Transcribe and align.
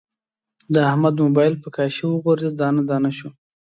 د 0.73 0.75
احمد 0.89 1.15
مبایل 1.25 1.55
په 1.63 1.69
کاشي 1.75 2.03
و 2.07 2.21
غورځید، 2.23 2.53
دانه 2.59 2.81
دانه 2.89 3.11
شو. 3.17 3.29